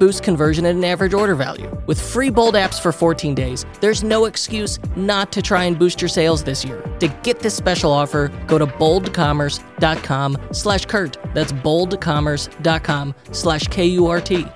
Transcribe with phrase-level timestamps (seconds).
[0.00, 1.70] boost conversion and an average order value.
[1.86, 6.00] With free Bold apps for 14 days, there's no excuse not to try and boost
[6.00, 6.82] your sales this year.
[7.00, 11.18] To get this special offer, go to boldcommerce.com slash Kurt.
[11.34, 14.46] That's boldcommerce.com slash K-U-R-T.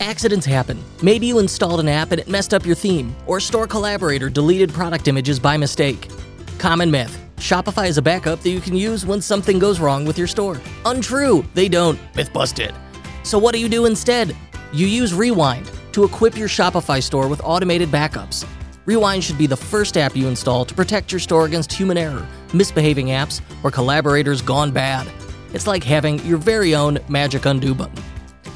[0.00, 0.78] Accidents happen.
[1.02, 4.30] Maybe you installed an app and it messed up your theme, or a store collaborator
[4.30, 6.08] deleted product images by mistake.
[6.58, 7.18] Common myth.
[7.38, 10.60] Shopify is a backup that you can use when something goes wrong with your store.
[10.84, 11.98] Untrue, they don't.
[12.14, 12.74] Myth busted.
[13.22, 14.36] So what do you do instead?
[14.72, 18.46] You use Rewind to equip your Shopify store with automated backups.
[18.86, 22.26] Rewind should be the first app you install to protect your store against human error,
[22.54, 25.06] misbehaving apps, or collaborators gone bad.
[25.52, 28.02] It's like having your very own magic undo button.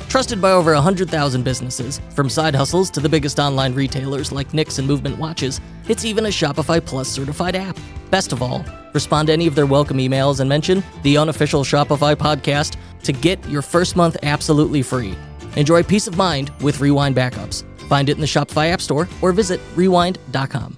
[0.09, 4.79] Trusted by over 100,000 businesses, from side hustles to the biggest online retailers like Nix
[4.79, 7.79] and Movement Watches, it's even a Shopify Plus certified app.
[8.11, 12.15] Best of all, respond to any of their welcome emails and mention the unofficial Shopify
[12.15, 15.17] podcast to get your first month absolutely free.
[15.57, 17.65] Enjoy peace of mind with Rewind backups.
[17.89, 20.77] Find it in the Shopify App Store or visit rewind.com.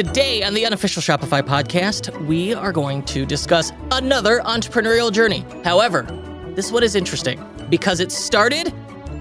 [0.00, 5.44] Today on the unofficial Shopify podcast, we are going to discuss another entrepreneurial journey.
[5.62, 6.04] However,
[6.56, 7.38] this one is interesting
[7.68, 8.72] because it started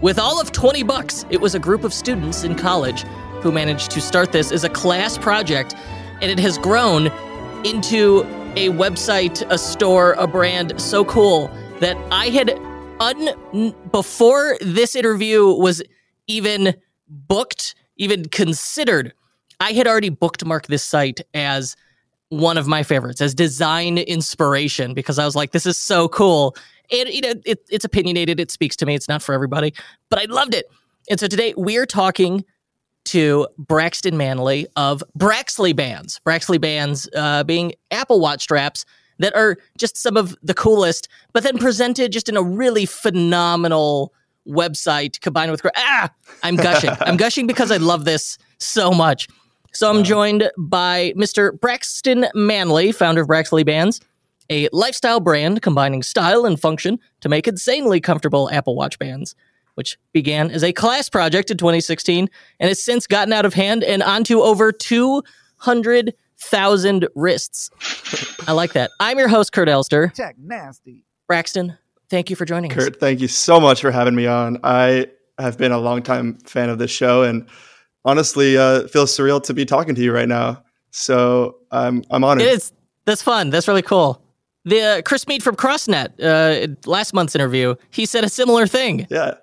[0.02, 1.26] with all of 20 bucks.
[1.30, 3.02] It was a group of students in college
[3.42, 5.76] who managed to start this as a class project,
[6.22, 7.08] and it has grown
[7.66, 8.22] into
[8.56, 11.50] a website, a store, a brand so cool
[11.82, 12.58] that I had
[13.02, 15.84] un before this interview was
[16.28, 16.74] even
[17.10, 19.12] booked, even considered
[19.60, 21.76] I had already bookmarked this site as
[22.30, 26.56] one of my favorites, as design inspiration, because I was like, this is so cool.
[26.92, 29.74] And you know, it, it's opinionated, it speaks to me, it's not for everybody,
[30.10, 30.66] but I loved it.
[31.10, 32.46] And so today we're talking
[33.06, 36.20] to Braxton Manley of Braxley Bands.
[36.24, 38.86] Braxley Bands uh, being Apple Watch straps
[39.18, 44.14] that are just some of the coolest, but then presented just in a really phenomenal
[44.48, 46.10] website combined with ah,
[46.44, 46.92] I'm gushing.
[47.02, 49.28] I'm gushing because I love this so much.
[49.72, 51.58] So I'm joined by Mr.
[51.60, 54.02] Braxton Manley, founder of Braxley Bands,
[54.50, 59.36] a lifestyle brand combining style and function to make insanely comfortable Apple Watch bands,
[59.76, 62.28] which began as a class project in 2016
[62.60, 67.70] and has since gotten out of hand and onto over 200,000 wrists.
[68.48, 68.90] I like that.
[69.00, 70.12] I'm your host, Kurt Elster.
[70.16, 71.06] Tech Nasty.
[71.28, 71.78] Braxton,
[72.10, 73.00] thank you for joining Kurt, us.
[73.00, 74.58] thank you so much for having me on.
[74.64, 77.48] I have been a longtime fan of this show and
[78.06, 80.64] honestly uh, feels surreal to be talking to you right now.
[80.92, 82.44] So I'm I'm honored.
[82.44, 82.72] It is.
[83.06, 83.50] That's fun.
[83.50, 84.22] That's really cool.
[84.66, 89.08] The uh, Chris Mead from CrossNet, uh, last month's interview, he said a similar thing.
[89.10, 89.36] Yeah.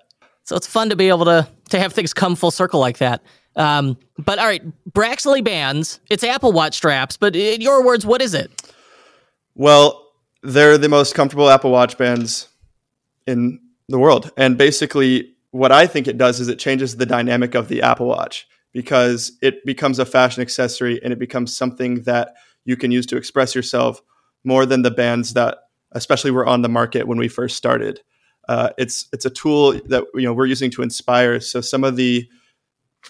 [0.43, 3.21] So it's fun to be able to to have things come full circle like that.
[3.55, 4.63] Um, but all right,
[4.93, 5.99] Braxley bands.
[6.09, 8.71] It's Apple Watch straps, but in your words, what is it?
[9.55, 10.11] Well,
[10.43, 12.47] they're the most comfortable Apple Watch bands
[13.25, 17.55] in the world, and basically, what I think it does is it changes the dynamic
[17.55, 22.35] of the Apple Watch because it becomes a fashion accessory and it becomes something that
[22.63, 23.99] you can use to express yourself
[24.43, 25.57] more than the bands that
[25.93, 28.01] especially were on the market when we first started.
[28.47, 31.39] Uh, it's it's a tool that you know we're using to inspire.
[31.39, 32.29] So some of the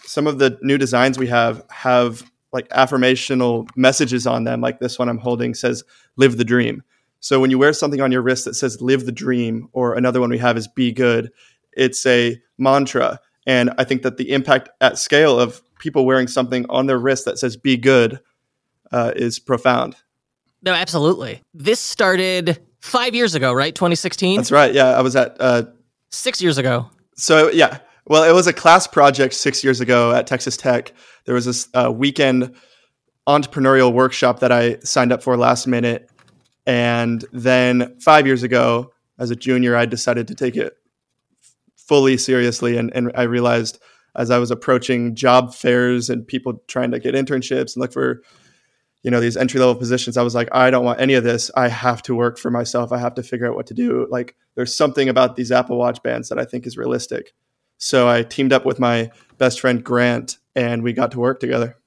[0.05, 4.61] some of the new designs we have have like affirmational messages on them.
[4.61, 5.83] Like this one I'm holding says
[6.15, 6.81] "Live the Dream."
[7.19, 10.21] So when you wear something on your wrist that says "Live the Dream," or another
[10.21, 11.31] one we have is "Be Good,"
[11.77, 13.19] it's a mantra.
[13.45, 17.25] And I think that the impact at scale of people wearing something on their wrist
[17.25, 18.19] that says "Be Good"
[18.91, 19.95] uh, is profound.
[20.63, 21.41] No, absolutely.
[21.53, 23.74] This started five years ago, right?
[23.74, 24.38] 2016.
[24.38, 24.74] That's right.
[24.74, 25.38] Yeah, I was at.
[25.39, 25.63] Uh,
[26.09, 26.89] Six years ago.
[27.15, 30.94] so yeah, well, it was a class project six years ago at Texas Tech.
[31.25, 32.56] There was this uh, weekend
[33.27, 36.09] entrepreneurial workshop that I signed up for last minute.
[36.65, 40.77] And then five years ago, as a junior, I decided to take it
[41.88, 42.78] fully seriously.
[42.78, 43.80] And, and I realized
[44.16, 48.22] as I was approaching job fairs and people trying to get internships and look for,
[49.04, 51.51] you know, these entry level positions, I was like, I don't want any of this.
[51.56, 52.92] I have to work for myself.
[52.92, 54.07] I have to figure out what to do.
[54.10, 57.34] Like, there's something about these Apple Watch bands that I think is realistic.
[57.78, 61.78] So I teamed up with my best friend Grant, and we got to work together.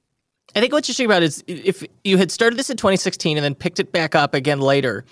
[0.54, 3.44] I think what you're talking about is if you had started this in 2016 and
[3.44, 5.04] then picked it back up again later.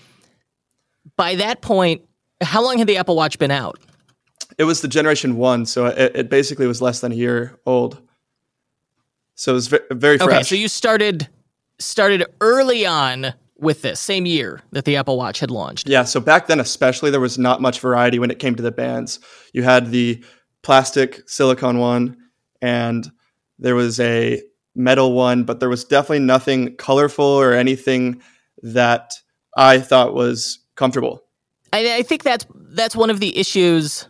[1.17, 2.03] By that point,
[2.41, 3.81] how long had the Apple Watch been out?
[4.59, 8.01] It was the generation one, so it, it basically was less than a year old.
[9.35, 10.29] So it was very fresh.
[10.29, 11.29] Okay, so you started
[11.79, 15.89] started early on with this same year that the Apple Watch had launched.
[15.89, 18.73] Yeah, so back then especially there was not much variety when it came to the
[18.73, 19.21] bands.
[19.53, 20.23] You had the
[20.63, 22.17] plastic silicone one
[22.61, 23.11] and
[23.59, 24.43] there was a
[24.75, 28.23] metal one, but there was definitely nothing colorful or anything
[28.63, 29.15] that
[29.57, 31.25] I thought was comfortable.
[31.73, 34.07] I, I think that's that's one of the issues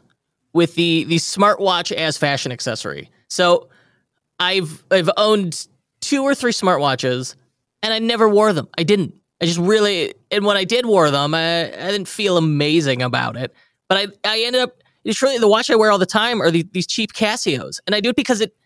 [0.59, 3.09] with the the smartwatch as fashion accessory.
[3.29, 3.69] So
[4.41, 5.69] I've I've owned
[6.01, 7.37] two or three smartwatches
[7.81, 8.69] and I never wore them.
[8.77, 9.15] I didn't.
[9.41, 13.37] I just really and when I did wear them, I, I didn't feel amazing about
[13.37, 13.55] it.
[13.89, 16.51] But I I ended up it's really the watch I wear all the time are
[16.51, 18.57] the, these cheap Casios, and I do it because it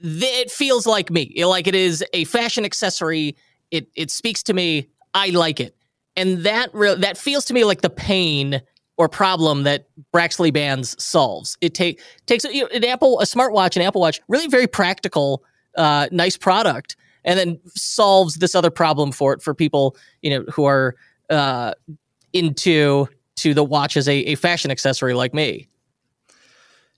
[0.00, 1.42] it feels like me.
[1.42, 3.34] Like it is a fashion accessory.
[3.70, 4.88] It it speaks to me.
[5.14, 5.74] I like it,
[6.16, 8.60] and that re- that feels to me like the pain
[8.98, 11.56] or problem that Braxley Bands solves.
[11.60, 15.42] It take takes you know, an Apple a smartwatch, an Apple Watch, really very practical,
[15.76, 20.44] uh, nice product, and then solves this other problem for it for people you know
[20.52, 20.96] who are
[21.30, 21.72] uh,
[22.32, 25.68] into to the watch as a, a fashion accessory like me.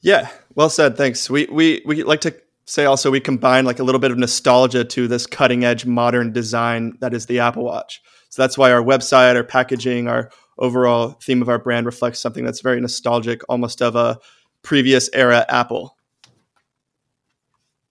[0.01, 0.97] Yeah, well said.
[0.97, 1.29] Thanks.
[1.29, 4.85] We we we like to say also we combine like a little bit of nostalgia
[4.85, 8.01] to this cutting edge modern design that is the Apple Watch.
[8.31, 12.45] So that's why our website, our packaging, our overall theme of our brand reflects something
[12.45, 14.19] that's very nostalgic, almost of a
[14.63, 15.97] previous era Apple.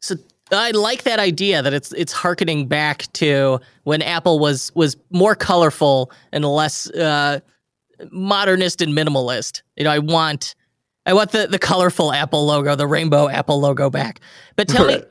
[0.01, 0.15] So
[0.51, 5.35] I like that idea that it's it's harkening back to when Apple was was more
[5.35, 7.39] colorful and less uh,
[8.11, 9.61] modernist and minimalist.
[9.75, 10.55] You know, I want
[11.05, 14.19] I want the, the colorful Apple logo, the rainbow Apple logo back.
[14.55, 15.03] But tell right.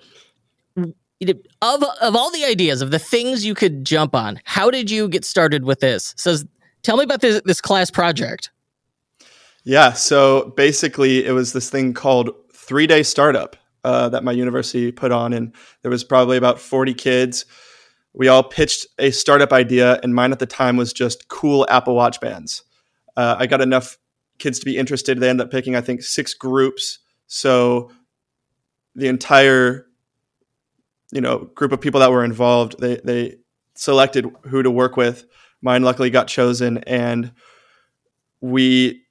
[0.77, 4.91] me, of of all the ideas of the things you could jump on, how did
[4.91, 6.15] you get started with this?
[6.17, 6.37] So
[6.83, 8.51] tell me about this this class project.
[9.65, 14.91] Yeah, so basically, it was this thing called Three Day Startup uh, that my university
[14.93, 17.45] put on, and there was probably about forty kids.
[18.15, 21.95] We all pitched a startup idea, and mine at the time was just cool Apple
[21.95, 22.65] Watch bands.
[23.17, 23.99] Uh, I got enough
[24.39, 25.21] kids to be interested.
[25.21, 27.01] They ended up picking, I think, six groups.
[27.27, 27.91] So
[28.95, 29.87] the entire,
[31.13, 33.37] you know, group of people that were involved, they they
[33.75, 35.27] selected who to work with.
[35.63, 37.33] Mine luckily got chosen, and
[38.41, 39.03] we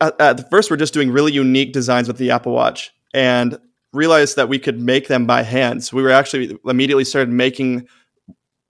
[0.00, 3.58] at, at first we're just doing really unique designs with the Apple Watch, and
[3.92, 5.84] realized that we could make them by hand.
[5.84, 7.86] So we were actually immediately started making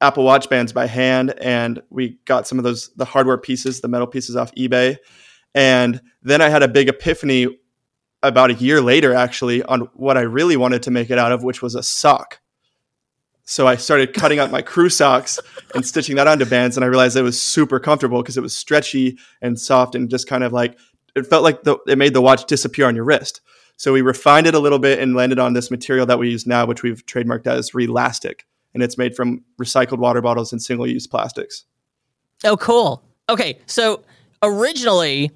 [0.00, 3.88] Apple Watch bands by hand, and we got some of those the hardware pieces, the
[3.88, 4.98] metal pieces off eBay
[5.54, 7.46] and then I had a big epiphany
[8.22, 11.44] about a year later, actually, on what I really wanted to make it out of,
[11.44, 12.40] which was a sock.
[13.44, 15.38] So I started cutting out my crew socks
[15.74, 18.56] and stitching that onto bands, and I realized it was super comfortable because it was
[18.56, 20.78] stretchy and soft and just kind of like
[21.14, 23.40] it felt like the, it made the watch disappear on your wrist.
[23.76, 26.46] So we refined it a little bit and landed on this material that we use
[26.46, 31.06] now, which we've trademarked as Relastic, and it's made from recycled water bottles and single-use
[31.06, 31.64] plastics.
[32.44, 33.02] Oh, cool.
[33.28, 34.02] Okay, so
[34.42, 35.30] originally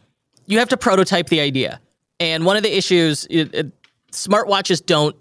[0.47, 1.81] you have to prototype the idea.
[2.21, 3.73] And one of the issues, it, it,
[4.13, 5.17] smartwatches don't.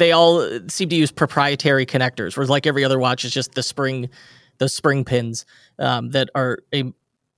[0.00, 3.62] They all seem to use proprietary connectors, whereas like every other watch is just the
[3.62, 4.08] spring,
[4.56, 5.44] the spring pins
[5.78, 6.90] um, that are a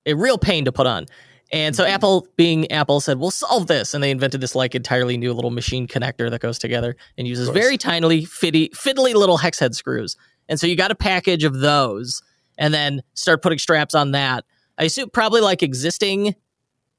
[0.07, 1.07] a real pain to put on.
[1.53, 1.93] And so mm-hmm.
[1.93, 5.51] Apple, being Apple, said we'll solve this, and they invented this like entirely new little
[5.51, 10.17] machine connector that goes together and uses very tiny, fitty, fiddly little hex head screws.
[10.49, 12.23] And so you got a package of those,
[12.59, 14.45] and then start putting straps on that.
[14.79, 16.37] I assume probably like existing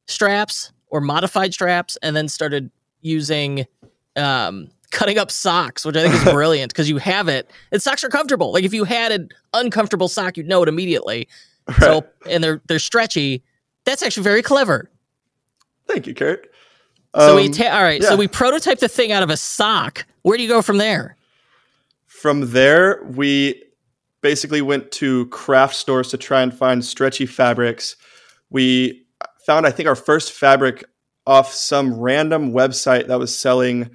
[0.08, 3.66] straps or modified straps and then started using
[4.18, 7.52] um, cutting up socks, which I think is brilliant because you have it.
[7.72, 8.54] And socks are comfortable.
[8.54, 11.28] Like if you had an uncomfortable sock, you'd know it immediately.
[11.68, 11.80] Right.
[11.80, 13.44] So and they're they're stretchy.
[13.84, 14.90] That's actually very clever.
[15.88, 16.50] Thank you, Kurt.
[17.16, 18.02] So um, we ta- all right.
[18.02, 18.10] Yeah.
[18.10, 20.06] So we prototype the thing out of a sock.
[20.22, 21.18] Where do you go from there?
[22.06, 23.62] From there, we
[24.22, 27.98] basically went to craft stores to try and find stretchy fabrics.
[28.50, 29.06] We
[29.46, 30.86] found I think our first fabric
[31.26, 33.90] off some random website that was selling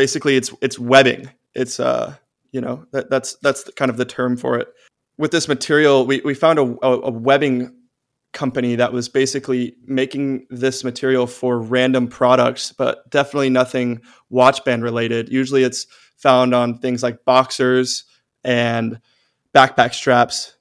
[0.00, 1.28] basically it's it's webbing.
[1.54, 2.14] It's uh
[2.52, 4.68] you know that, that's that's kind of the term for it.
[5.18, 7.76] With this material, we we found a, a, webbing
[8.32, 14.82] company that was basically making this material for random products, but definitely nothing watch band
[14.82, 15.28] related.
[15.28, 18.04] Usually, it's found on things like boxers
[18.42, 19.00] and
[19.54, 20.56] backpack straps,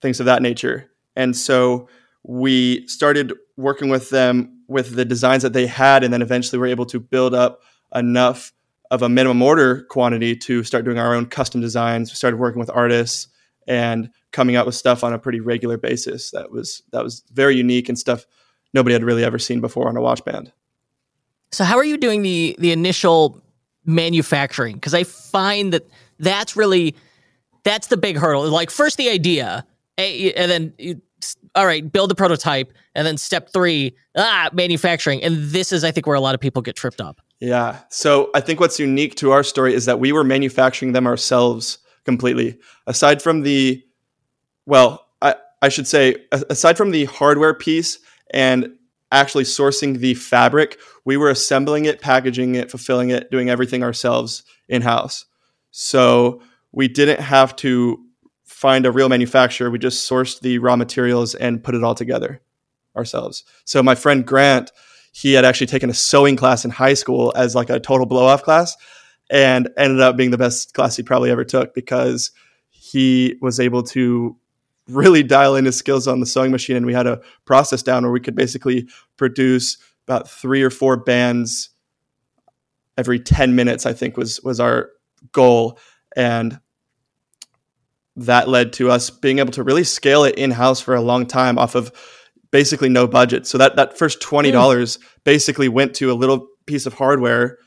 [0.00, 0.88] things of that nature.
[1.16, 1.88] And so
[2.22, 6.66] we started working with them with the designs that they had, and then eventually we're
[6.66, 7.62] able to build up
[7.92, 8.52] enough
[8.90, 12.10] of a minimum order quantity to start doing our own custom designs.
[12.10, 13.28] We started working with artists
[13.66, 16.30] and coming out with stuff on a pretty regular basis.
[16.30, 18.26] That was that was very unique and stuff
[18.72, 20.52] nobody had really ever seen before on a watch band.
[21.52, 23.42] So how are you doing the the initial
[23.84, 24.74] manufacturing?
[24.74, 25.88] Because I find that
[26.18, 26.94] that's really
[27.64, 28.48] that's the big hurdle.
[28.48, 29.66] Like first the idea,
[29.98, 31.00] and then you,
[31.54, 35.22] all right, build the prototype, and then step three, ah, manufacturing.
[35.22, 37.20] And this is, I think, where a lot of people get tripped up.
[37.40, 37.80] Yeah.
[37.90, 41.78] So I think what's unique to our story is that we were manufacturing them ourselves
[42.04, 42.58] completely.
[42.86, 43.84] Aside from the,
[44.64, 47.98] well, I, I should say, aside from the hardware piece
[48.30, 48.72] and
[49.12, 54.42] actually sourcing the fabric, we were assembling it, packaging it, fulfilling it, doing everything ourselves
[54.68, 55.26] in house.
[55.70, 56.40] So
[56.72, 58.02] we didn't have to
[58.44, 59.70] find a real manufacturer.
[59.70, 62.40] We just sourced the raw materials and put it all together
[62.96, 63.44] ourselves.
[63.64, 64.72] So my friend Grant,
[65.16, 68.26] he had actually taken a sewing class in high school as like a total blow
[68.26, 68.76] off class
[69.30, 72.30] and ended up being the best class he probably ever took because
[72.70, 74.36] he was able to
[74.88, 78.02] really dial in his skills on the sewing machine and we had a process down
[78.02, 81.70] where we could basically produce about three or four bands
[82.96, 84.90] every 10 minutes i think was was our
[85.32, 85.78] goal.
[86.14, 86.60] And
[88.16, 91.26] that led to us being able to really scale it in house for a long
[91.26, 91.92] time off of
[92.56, 93.46] basically no budget.
[93.46, 95.04] So that that first twenty dollars mm.
[95.24, 97.58] basically went to a little piece of hardware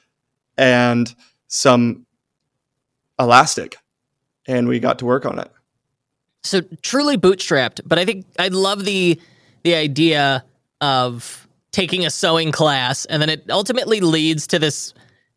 [0.58, 1.14] and
[1.48, 2.08] some
[3.20, 3.78] elastic,
[4.48, 5.52] and we got to work on it.
[6.42, 9.22] So truly bootstrapped, but I think I love the
[9.62, 10.44] the idea
[10.82, 14.96] of taking a sewing class, and then it ultimately leads to this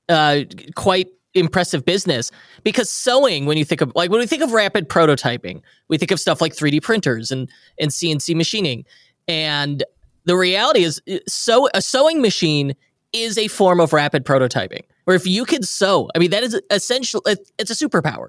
[0.08, 0.44] uh,
[0.76, 2.30] quite impressive business
[2.64, 6.10] because sewing when you think of like when we think of rapid prototyping we think
[6.10, 7.48] of stuff like 3d printers and
[7.80, 8.84] and cnc machining
[9.28, 9.84] and
[10.24, 12.74] the reality is, so a sewing machine
[13.12, 14.82] is a form of rapid prototyping.
[15.04, 17.22] Where if you can sew, I mean, that is essential.
[17.58, 18.28] It's a superpower,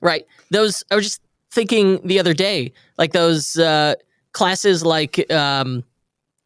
[0.00, 0.26] right?
[0.50, 1.20] Those I was just
[1.50, 3.94] thinking the other day, like those uh,
[4.32, 5.84] classes, like um,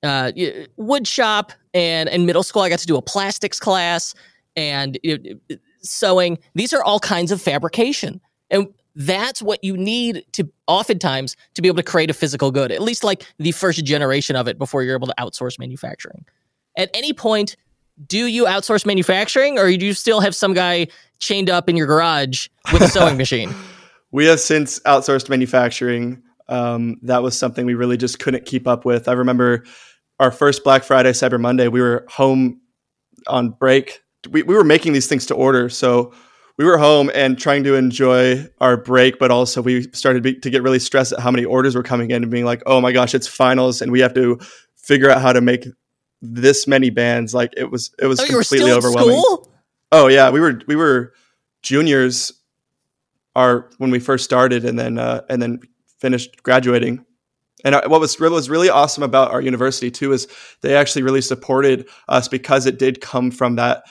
[0.03, 0.33] uh,
[0.77, 4.15] wood shop, and in middle school, I got to do a plastics class
[4.57, 4.99] and
[5.83, 6.39] sewing.
[6.55, 8.67] These are all kinds of fabrication, and
[8.99, 12.83] that's what you need to oftentimes to be able to create a physical good, at
[12.83, 16.27] least like the first generation of it before you're able to outsource manufacturing.
[16.77, 17.57] At any point,
[18.09, 20.89] do you outsource manufacturing or do you still have some guy
[21.21, 23.55] chained up in your garage with a sewing machine?
[24.11, 26.21] We have since outsourced manufacturing.
[26.49, 29.07] Um, that was something we really just couldn't keep up with.
[29.07, 29.65] I remember
[30.19, 32.61] our first Black Friday, Cyber Monday, we were home
[33.29, 34.03] on break.
[34.29, 35.69] We, we were making these things to order.
[35.69, 36.13] So
[36.59, 40.51] we were home and trying to enjoy our break, but also we started be, to
[40.51, 42.91] get really stressed at how many orders were coming in and being like, oh my
[42.93, 44.39] gosh, it's finals and we have to
[44.77, 45.65] figure out how to make
[46.21, 47.33] this many bands.
[47.33, 49.23] Like it was, it was oh, completely overwhelming.
[49.91, 51.15] Oh yeah, we were we were
[51.63, 52.33] juniors,
[53.35, 55.61] our when we first started, and then uh, and then
[55.99, 57.07] finished graduating.
[57.65, 60.29] And uh, what was what was really awesome about our university too is
[60.61, 63.85] they actually really supported us because it did come from that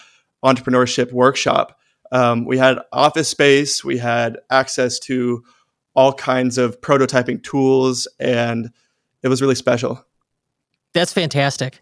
[0.46, 1.78] entrepreneurship workshop
[2.12, 5.44] um, we had office space, we had access to
[5.96, 8.70] all kinds of prototyping tools, and
[9.24, 10.06] it was really special.
[10.94, 11.80] That's fantastic.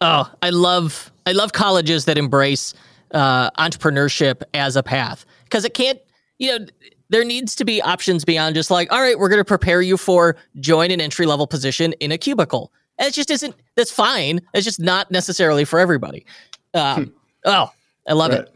[0.00, 2.74] Oh, I love I love colleges that embrace
[3.12, 5.98] uh, entrepreneurship as a path because it can't.
[6.38, 6.66] You know,
[7.08, 9.96] there needs to be options beyond just like, all right, we're going to prepare you
[9.96, 12.72] for join an entry level position in a cubicle.
[12.98, 13.54] And it just isn't.
[13.74, 14.40] That's fine.
[14.54, 16.26] It's just not necessarily for everybody.
[16.74, 17.12] Um,
[17.44, 17.70] oh,
[18.06, 18.40] I love right.
[18.40, 18.54] it.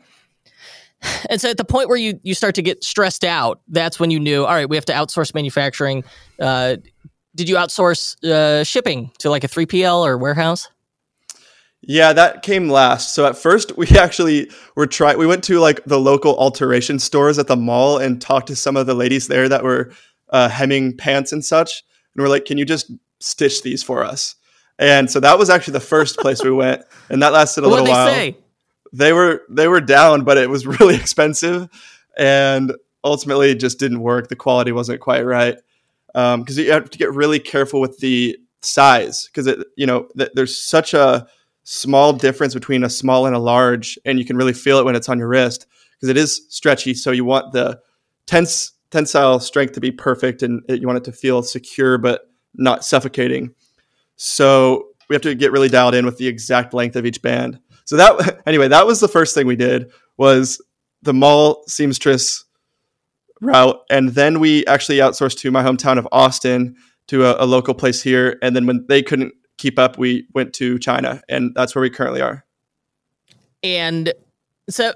[1.28, 4.11] And so at the point where you you start to get stressed out, that's when
[4.11, 6.04] you knew, all right, we have to outsource manufacturing.
[6.40, 6.76] Uh,
[7.35, 10.69] did you outsource uh, shipping to like a 3PL or warehouse?
[11.83, 13.14] Yeah, that came last.
[13.14, 17.38] So at first we actually were trying we went to like the local alteration stores
[17.38, 19.92] at the mall and talked to some of the ladies there that were
[20.30, 21.83] uh, hemming pants and such.
[22.14, 22.90] And we're like, can you just
[23.21, 24.35] stitch these for us?
[24.78, 26.83] And so that was actually the first place we went.
[27.11, 28.09] And that lasted a little while.
[28.09, 28.37] Say?
[28.92, 31.68] They were they were down, but it was really expensive,
[32.16, 34.28] and ultimately it just didn't work.
[34.28, 35.56] The quality wasn't quite right
[36.12, 40.09] because um, you have to get really careful with the size because it you know
[40.16, 41.26] th- there's such a
[41.64, 44.97] small difference between a small and a large, and you can really feel it when
[44.97, 46.94] it's on your wrist because it is stretchy.
[46.94, 47.80] So you want the
[48.26, 52.28] tense tensile strength to be perfect, and it, you want it to feel secure but
[52.54, 53.54] not suffocating.
[54.16, 57.61] So we have to get really dialed in with the exact length of each band.
[57.84, 60.60] So that anyway, that was the first thing we did was
[61.02, 62.44] the mall seamstress
[63.40, 66.76] route, and then we actually outsourced to my hometown of Austin
[67.08, 70.52] to a, a local place here, and then when they couldn't keep up, we went
[70.54, 72.44] to China, and that's where we currently are.
[73.62, 74.12] And
[74.68, 74.92] so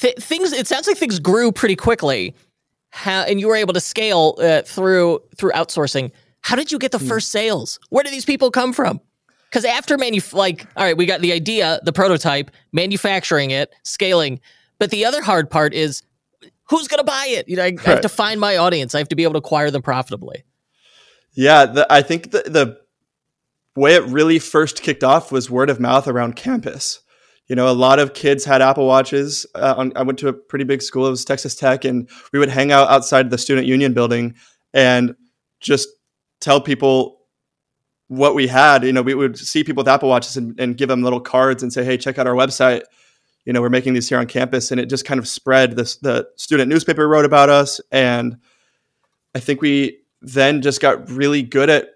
[0.00, 2.34] th- things, it sounds like things grew pretty quickly.
[2.92, 6.10] How and you were able to scale uh, through through outsourcing.
[6.40, 7.06] How did you get the hmm.
[7.06, 7.78] first sales?
[7.90, 9.00] Where did these people come from?
[9.50, 14.40] Because after manuf, like, all right, we got the idea, the prototype, manufacturing it, scaling.
[14.78, 16.02] But the other hard part is
[16.68, 17.48] who's going to buy it?
[17.48, 17.88] You know, I, right.
[17.88, 18.94] I, have to find my audience.
[18.94, 20.44] I have to be able to acquire them profitably.
[21.32, 22.78] Yeah, the, I think the, the
[23.76, 27.00] way it really first kicked off was word of mouth around campus.
[27.48, 29.44] You know, a lot of kids had Apple Watches.
[29.56, 31.08] Uh, on, I went to a pretty big school.
[31.08, 34.36] It was Texas Tech, and we would hang out outside the Student Union building
[34.72, 35.16] and
[35.58, 35.88] just
[36.40, 37.19] tell people
[38.10, 38.82] what we had.
[38.82, 41.62] You know, we would see people with Apple Watches and, and give them little cards
[41.62, 42.82] and say, "Hey, check out our website."
[43.44, 45.76] You know, we're making these here on campus, and it just kind of spread.
[45.76, 48.36] The student newspaper wrote about us, and
[49.34, 51.88] I think we then just got really good at,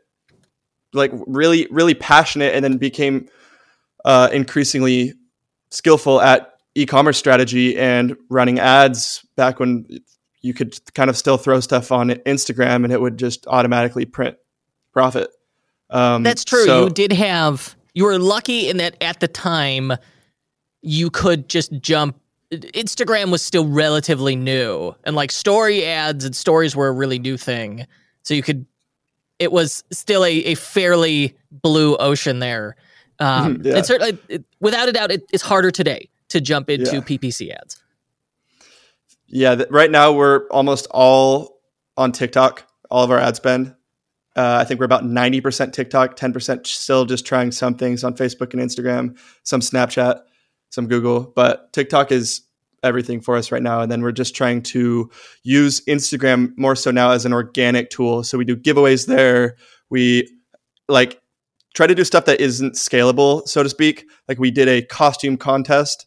[0.92, 3.28] like, really, really passionate, and then became
[4.04, 5.14] uh, increasingly
[5.70, 9.86] skillful at e-commerce strategy and running ads back when
[10.42, 14.36] you could kind of still throw stuff on Instagram and it would just automatically print
[14.92, 15.30] profit.
[15.90, 16.64] Um, That's true.
[16.64, 19.92] So, you did have, you were lucky in that at the time
[20.82, 22.18] you could just jump.
[22.50, 27.36] Instagram was still relatively new and like story ads and stories were a really new
[27.36, 27.86] thing.
[28.22, 28.66] So you could,
[29.38, 32.76] it was still a, a fairly blue ocean there.
[33.18, 33.76] Um, yeah.
[33.76, 37.00] And certainly, it, without a doubt, it, it's harder today to jump into yeah.
[37.00, 37.82] PPC ads.
[39.26, 41.60] Yeah, th- right now we're almost all
[41.96, 43.74] on TikTok, all of our ad spend.
[44.36, 48.52] Uh, I think we're about 90% TikTok, 10% still just trying some things on Facebook
[48.52, 50.22] and Instagram, some Snapchat,
[50.70, 51.32] some Google.
[51.36, 52.42] But TikTok is
[52.82, 53.80] everything for us right now.
[53.80, 55.10] And then we're just trying to
[55.42, 58.22] use Instagram more so now as an organic tool.
[58.22, 59.56] So we do giveaways there.
[59.88, 60.28] We
[60.88, 61.20] like
[61.74, 64.06] try to do stuff that isn't scalable, so to speak.
[64.28, 66.06] Like we did a costume contest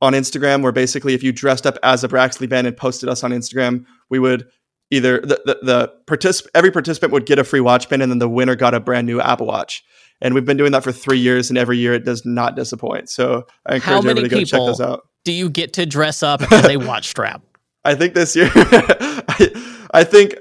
[0.00, 3.24] on Instagram where basically if you dressed up as a Braxley band and posted us
[3.24, 4.46] on Instagram, we would
[4.90, 8.18] either the the, the particip- every participant would get a free watch band and then
[8.18, 9.84] the winner got a brand new Apple Watch.
[10.20, 13.08] And we've been doing that for three years, and every year it does not disappoint.
[13.08, 15.06] So I encourage everybody to go check those out.
[15.24, 17.42] Do you get to dress up as a watch strap?
[17.84, 20.34] I think this year, I, I think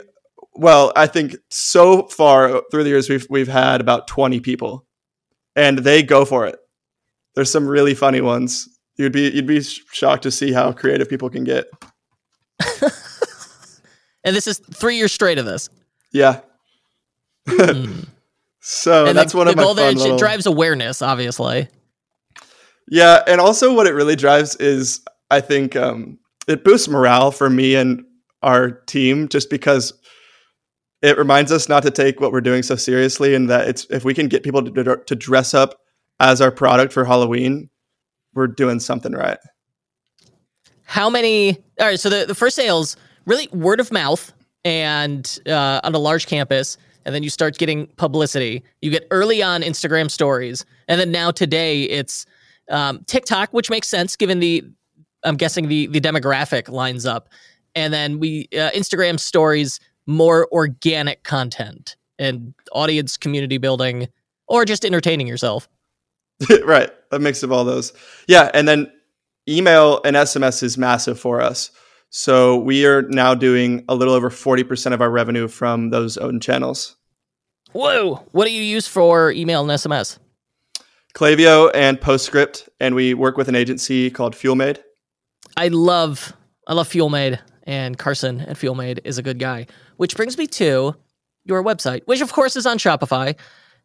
[0.56, 4.88] well, I think so far through the years we've we've had about 20 people
[5.56, 6.58] and they go for it.
[7.36, 11.30] There's some really funny ones you'd be you'd be shocked to see how creative people
[11.30, 11.68] can get.
[14.24, 15.70] and this is three years straight of this.
[16.12, 16.42] Yeah.
[17.48, 18.02] Hmm.
[18.60, 19.92] so and that's the, one of the my goal there.
[19.92, 20.16] Little...
[20.16, 21.70] It drives awareness, obviously.
[22.90, 27.50] Yeah, and also what it really drives is I think um, it boosts morale for
[27.50, 28.06] me and
[28.42, 29.94] our team just because
[31.02, 34.04] it reminds us not to take what we're doing so seriously and that it's if
[34.04, 35.80] we can get people to, to dress up
[36.20, 37.70] as our product for Halloween,
[38.34, 39.38] we're doing something right.
[40.84, 41.58] How many?
[41.80, 42.96] All right, so the, the first sales
[43.28, 44.34] really word of mouth
[44.66, 48.64] and uh, on a large campus, and then you start getting publicity.
[48.82, 52.26] You get early on Instagram stories, and then now today it's
[52.70, 54.64] um, TikTok, which makes sense given the
[55.24, 57.30] I'm guessing the the demographic lines up,
[57.76, 64.08] and then we uh, Instagram stories more organic content and audience community building,
[64.48, 65.70] or just entertaining yourself.
[66.66, 66.92] right.
[67.12, 67.94] A mix of all those.
[68.28, 68.52] Yeah.
[68.54, 68.92] And then
[69.48, 71.72] email and SMS is massive for us.
[72.10, 76.40] So we are now doing a little over 40% of our revenue from those own
[76.40, 76.96] channels.
[77.74, 78.24] Whoa.
[78.32, 80.18] What do you use for email and SMS?
[81.14, 82.70] Klaviyo and Postscript.
[82.80, 84.80] And we work with an agency called FuelMade.
[85.58, 86.34] I love,
[86.68, 89.68] I love FuelMade and Carson at FuelMade is a good guy.
[89.98, 90.96] Which brings me to
[91.44, 93.36] your website, which of course is on Shopify.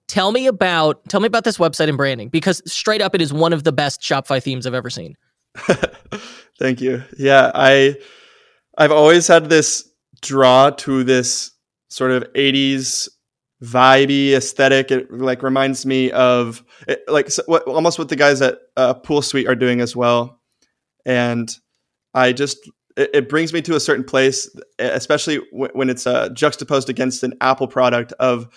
[0.09, 3.33] Tell me about tell me about this website and branding because straight up it is
[3.33, 5.17] one of the best Shopify themes I've ever seen.
[6.59, 7.03] Thank you.
[7.19, 7.97] Yeah, I
[8.77, 9.89] I've always had this
[10.21, 11.51] draw to this
[11.91, 13.09] sort of 80s
[13.63, 14.91] vibey aesthetic.
[14.91, 19.49] It like reminds me of it, like what, almost what the guys at uh, PoolSuite
[19.49, 20.41] are doing as well.
[21.05, 21.55] And
[22.15, 22.59] I just
[22.97, 27.23] it, it brings me to a certain place, especially w- when it's uh, juxtaposed against
[27.23, 28.49] an Apple product of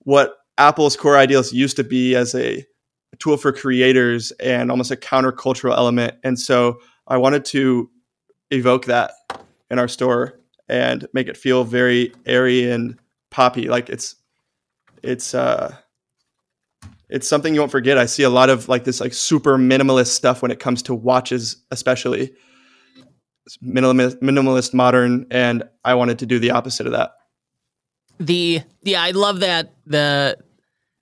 [0.00, 2.64] what Apple's core ideals used to be as a
[3.18, 6.14] tool for creators and almost a countercultural element.
[6.22, 7.90] And so I wanted to
[8.50, 9.12] evoke that
[9.70, 10.38] in our store.
[10.68, 12.98] and make it feel very airy and
[13.30, 13.68] poppy.
[13.68, 14.16] Like it's
[15.02, 15.74] it's uh
[17.08, 17.96] it's something you won't forget.
[17.96, 20.94] I see a lot of like this like super minimalist stuff when it comes to
[20.94, 22.34] watches, especially
[23.64, 27.12] minimalist, minimalist modern, and I wanted to do the opposite of that.
[28.20, 30.36] The yeah, I love that the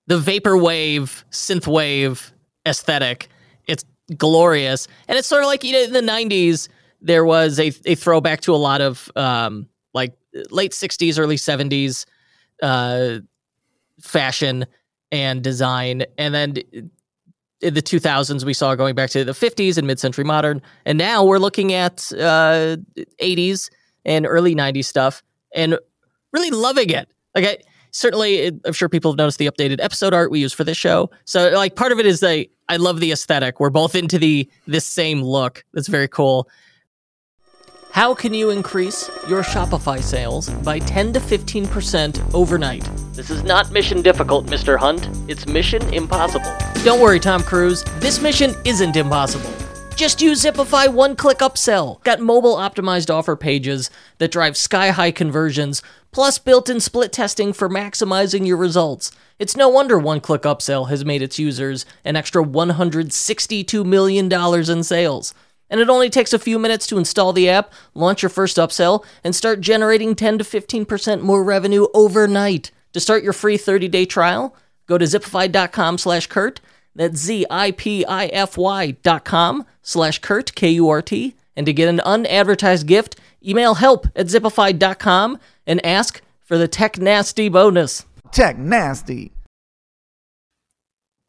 [0.07, 2.31] the vaporwave synthwave
[2.65, 3.29] aesthetic.
[3.67, 3.83] It's
[4.17, 6.69] glorious, and it's sort of like you know in the '90s
[7.01, 10.17] there was a a throwback to a lot of um like
[10.49, 12.05] late '60s, early '70s
[12.61, 13.19] uh
[14.01, 14.65] fashion
[15.11, 16.03] and design.
[16.17, 16.57] And then
[17.61, 20.61] in the 2000s, we saw going back to the 50s and mid century modern.
[20.85, 22.77] And now we're looking at uh,
[23.21, 23.69] 80s
[24.05, 25.23] and early 90s stuff
[25.55, 25.77] and
[26.33, 27.09] really loving it.
[27.33, 27.57] Like, I
[27.97, 31.09] certainly, I'm sure people have noticed the updated episode art we use for this show.
[31.25, 33.59] So, like, part of it is the I love the aesthetic.
[33.59, 35.65] We're both into the this same look.
[35.73, 36.49] That's very cool.
[37.91, 42.87] How can you increase your Shopify sales by 10 to 15% overnight?
[43.13, 44.77] This is not mission difficult, Mr.
[44.77, 45.09] Hunt.
[45.27, 46.53] It's mission impossible.
[46.83, 47.83] Don't worry, Tom Cruise.
[47.99, 49.66] This mission isn't impossible.
[49.97, 52.03] Just use Zipify one click upsell.
[52.03, 55.81] Got mobile optimized offer pages that drive sky high conversions,
[56.11, 59.11] plus built in split testing for maximizing your results.
[59.39, 64.83] It's no wonder one click upsell has made its users an extra $162 million in
[64.83, 65.33] sales.
[65.67, 69.03] And it only takes a few minutes to install the app, launch your first upsell,
[69.23, 72.69] and start generating 10 to 15% more revenue overnight.
[72.93, 74.55] To start your free 30-day trial,
[74.85, 76.59] go to zipify.com slash Kurt.
[76.97, 81.35] That's Z-I-P-I-F-Y dot com slash Kurt, K-U-R-T.
[81.55, 86.97] And to get an unadvertised gift, email help at zipify.com and ask for the Tech
[86.97, 88.05] Nasty bonus.
[88.31, 89.31] Tech Nasty.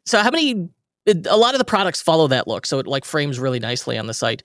[0.05, 0.69] So how many
[1.05, 3.97] it, a lot of the products follow that look, so it like frames really nicely
[3.97, 4.43] on the site.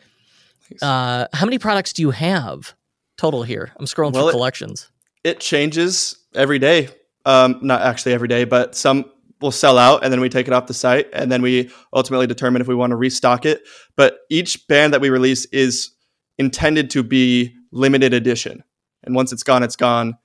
[0.81, 2.75] Uh, how many products do you have
[3.17, 3.73] total here?
[3.77, 4.91] I'm scrolling well, through it, collections.
[5.25, 6.89] It changes every day.
[7.27, 10.53] Um, not actually every day, but some will sell out and then we take it
[10.53, 13.63] off the site and then we ultimately determine if we want to restock it.
[13.97, 15.91] But each band that we release is
[16.39, 18.65] intended to be limited edition.
[19.03, 20.17] And once it's gone, it's gone.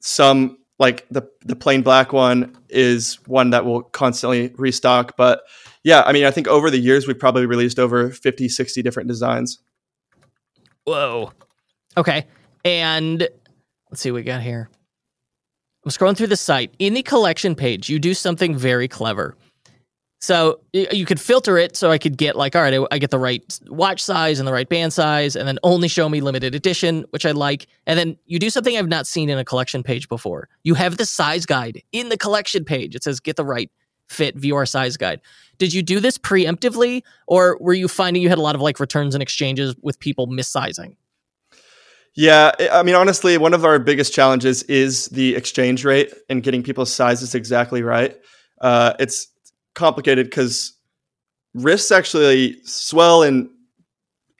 [0.00, 5.42] Some like the the plain black one is one that will constantly restock but
[5.84, 9.08] yeah i mean i think over the years we've probably released over 50 60 different
[9.08, 9.60] designs
[10.84, 11.30] whoa
[11.96, 12.26] okay
[12.64, 13.28] and
[13.90, 14.68] let's see what we got here
[15.84, 19.36] i'm scrolling through the site in the collection page you do something very clever
[20.22, 23.18] so you could filter it so I could get like, all right, I get the
[23.18, 27.04] right watch size and the right band size, and then only show me limited edition,
[27.10, 27.66] which I like.
[27.88, 30.48] And then you do something I've not seen in a collection page before.
[30.62, 32.94] You have the size guide in the collection page.
[32.94, 33.68] It says get the right
[34.08, 35.20] fit, VR size guide.
[35.58, 38.78] Did you do this preemptively, or were you finding you had a lot of like
[38.78, 40.94] returns and exchanges with people missizing?
[42.14, 46.62] Yeah, I mean, honestly, one of our biggest challenges is the exchange rate and getting
[46.62, 48.16] people's sizes exactly right.
[48.60, 49.28] Uh, it's
[49.74, 50.74] complicated because
[51.54, 53.48] wrists actually swell and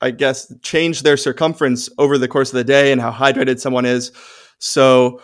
[0.02, 3.86] I guess change their circumference over the course of the day and how hydrated someone
[3.86, 4.12] is.
[4.58, 5.22] So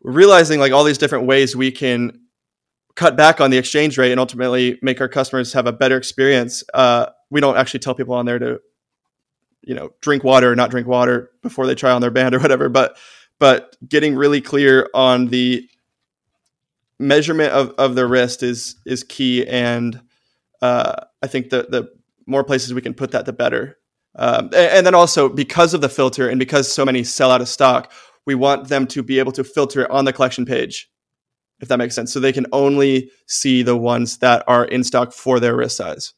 [0.00, 2.20] realizing like all these different ways we can
[2.94, 6.62] cut back on the exchange rate and ultimately make our customers have a better experience.
[6.72, 8.60] Uh, we don't actually tell people on there to,
[9.66, 12.40] you know, drink water or not drink water before they try on their band or
[12.40, 12.68] whatever.
[12.68, 12.96] But
[13.38, 15.68] but getting really clear on the
[16.98, 20.00] measurement of, of the wrist is is key, and
[20.62, 21.88] uh, I think the the
[22.26, 23.78] more places we can put that, the better.
[24.16, 27.40] Um, and, and, then also because of the filter and because so many sell out
[27.40, 27.92] of stock,
[28.26, 30.88] we want them to be able to filter it on the collection page,
[31.60, 32.12] if that makes sense.
[32.12, 36.14] So they can only see the ones that are in stock for their wrist size.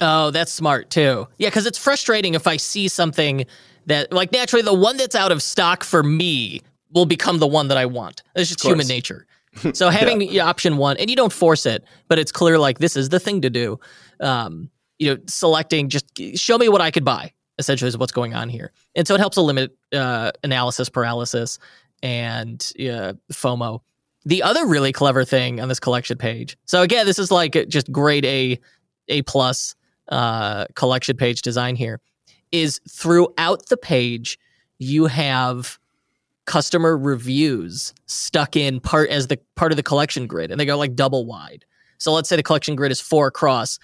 [0.00, 1.28] Oh, that's smart too.
[1.38, 3.46] Yeah, because it's frustrating if I see something
[3.86, 7.68] that, like, naturally, the one that's out of stock for me will become the one
[7.68, 8.22] that I want.
[8.34, 9.26] It's just human nature.
[9.74, 10.46] So having yeah.
[10.46, 13.42] option one, and you don't force it, but it's clear like this is the thing
[13.42, 13.78] to do.
[14.18, 17.34] Um, you know, selecting just show me what I could buy.
[17.58, 21.58] Essentially, is what's going on here, and so it helps eliminate uh, analysis paralysis
[22.02, 23.80] and uh, FOMO.
[24.24, 26.56] The other really clever thing on this collection page.
[26.64, 28.58] So again, this is like just grade A,
[29.08, 29.74] A plus
[30.08, 32.00] uh, collection page design here.
[32.50, 34.38] Is throughout the page
[34.78, 35.78] you have
[36.44, 40.76] customer reviews stuck in part as the part of the collection grid and they go
[40.76, 41.64] like double wide.
[41.98, 43.78] So let's say the collection grid is four across.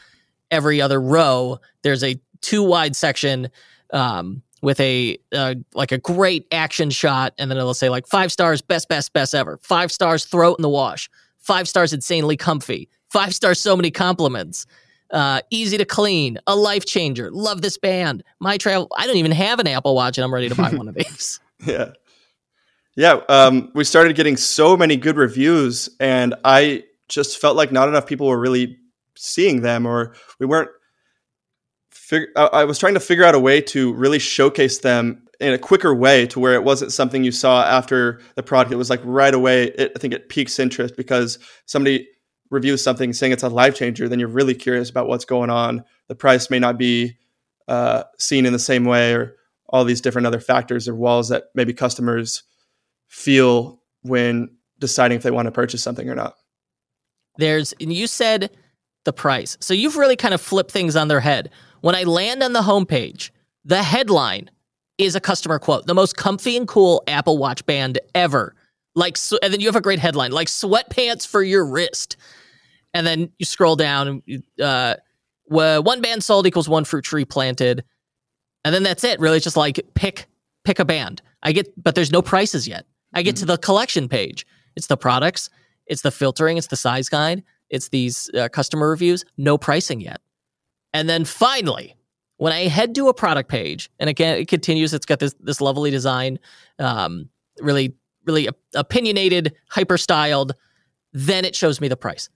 [0.50, 3.48] Every other row, there's a two wide section
[3.92, 8.32] um, with a uh, like a great action shot, and then it'll say like five
[8.32, 9.58] stars, best, best, best ever.
[9.62, 11.08] Five stars, throw it in the wash.
[11.38, 12.88] Five stars, insanely comfy.
[13.08, 14.66] Five stars, so many compliments.
[15.10, 17.30] Uh, easy to clean, a life changer.
[17.30, 18.22] Love this band.
[18.40, 18.88] My travel.
[18.96, 21.40] I don't even have an Apple Watch, and I'm ready to buy one of these.
[21.66, 21.92] Yeah.
[22.96, 23.20] Yeah.
[23.28, 28.06] Um, we started getting so many good reviews, and I just felt like not enough
[28.06, 28.76] people were really
[29.16, 30.70] seeing them, or we weren't.
[31.90, 35.58] Fig- I was trying to figure out a way to really showcase them in a
[35.58, 38.72] quicker way to where it wasn't something you saw after the product.
[38.72, 39.64] It was like right away.
[39.64, 42.08] It, I think it piques interest because somebody
[42.50, 44.08] reviews something saying it's a life changer.
[44.08, 45.84] Then you're really curious about what's going on.
[46.08, 47.16] The price may not be
[47.66, 49.36] uh, seen in the same way, or
[49.68, 52.42] all these different other factors or walls that maybe customers
[53.06, 56.36] feel when deciding if they want to purchase something or not.
[57.36, 58.50] There's, and you said
[59.04, 59.56] the price.
[59.60, 61.50] So you've really kind of flipped things on their head.
[61.80, 63.30] When I land on the homepage,
[63.64, 64.50] the headline
[64.96, 68.54] is a customer quote, the most comfy and cool Apple Watch band ever.
[68.94, 72.16] Like, and then you have a great headline, like sweatpants for your wrist.
[72.94, 74.96] And then you scroll down, and uh,
[75.44, 77.84] one band sold equals one fruit tree planted
[78.64, 79.20] and then that's it.
[79.20, 80.26] Really, it's just like pick
[80.64, 81.22] pick a band.
[81.42, 82.84] I get, but there's no prices yet.
[83.14, 83.40] I get mm-hmm.
[83.40, 84.46] to the collection page.
[84.76, 85.48] It's the products,
[85.86, 89.24] it's the filtering, it's the size guide, it's these uh, customer reviews.
[89.36, 90.20] No pricing yet.
[90.92, 91.96] And then finally,
[92.36, 94.92] when I head to a product page, and again, it continues.
[94.92, 96.38] It's got this this lovely design,
[96.78, 97.94] um, really
[98.28, 100.54] really opinionated, hyper styled.
[101.12, 102.28] Then it shows me the price.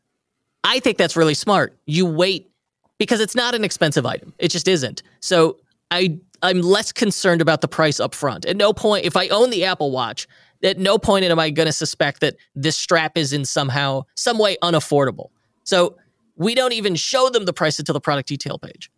[0.64, 1.76] I think that's really smart.
[1.86, 2.50] You wait
[2.98, 4.32] because it's not an expensive item.
[4.38, 5.02] It just isn't.
[5.20, 5.58] So
[5.90, 8.46] I I'm less concerned about the price up front.
[8.46, 10.26] At no point, if I own the Apple Watch,
[10.62, 14.38] at no point am I going to suspect that this strap is in somehow some
[14.38, 15.30] way unaffordable.
[15.64, 15.96] So
[16.36, 18.90] we don't even show them the price until the product detail page.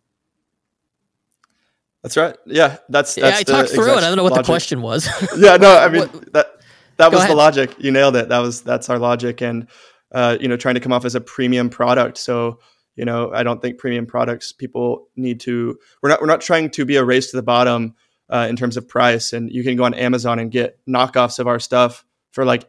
[2.01, 2.35] That's right.
[2.45, 3.37] Yeah, that's, that's yeah.
[3.37, 3.97] I talked through it.
[3.97, 4.45] I don't know what logic.
[4.45, 5.07] the question was.
[5.37, 6.61] yeah, no, I mean what,
[6.97, 7.31] that was ahead.
[7.31, 7.75] the logic.
[7.77, 8.29] You nailed it.
[8.29, 9.67] That was that's our logic, and
[10.11, 12.17] uh, you know, trying to come off as a premium product.
[12.17, 12.59] So
[12.95, 16.69] you know i don't think premium products people need to we're not we're not trying
[16.69, 17.93] to be a race to the bottom
[18.29, 21.47] uh, in terms of price and you can go on amazon and get knockoffs of
[21.47, 22.67] our stuff for like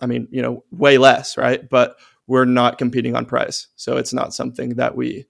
[0.00, 4.12] i mean you know way less right but we're not competing on price so it's
[4.12, 5.26] not something that we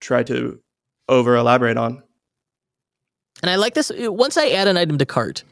[0.00, 0.60] try to
[1.08, 2.02] over elaborate on
[3.42, 5.44] and i like this once i add an item to cart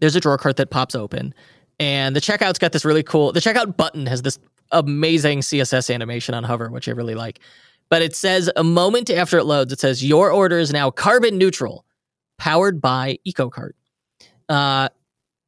[0.00, 1.34] there's a drawer cart that pops open
[1.80, 4.38] and the checkout's got this really cool the checkout button has this
[4.72, 7.40] amazing CSS animation on hover, which I really like.
[7.88, 11.38] But it says a moment after it loads, it says your order is now carbon
[11.38, 11.84] neutral,
[12.36, 13.72] powered by EcoCart.
[14.48, 14.88] Uh,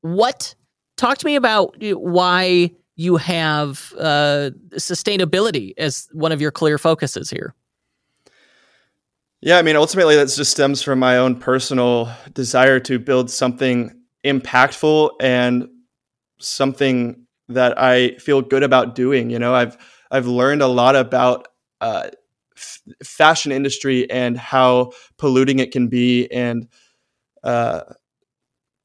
[0.00, 0.54] what?
[0.96, 7.30] Talk to me about why you have uh, sustainability as one of your clear focuses
[7.30, 7.54] here.
[9.42, 13.99] Yeah, I mean, ultimately, that just stems from my own personal desire to build something
[14.24, 15.68] impactful and
[16.40, 19.30] something that I feel good about doing.
[19.30, 19.76] You know, I've
[20.10, 21.48] I've learned a lot about
[21.80, 22.10] uh,
[22.56, 26.68] f- fashion industry and how polluting it can be, and
[27.42, 27.82] uh,